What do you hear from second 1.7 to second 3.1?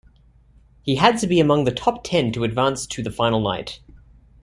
top ten to advance to